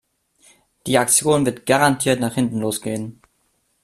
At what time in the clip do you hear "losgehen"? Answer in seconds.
2.59-3.21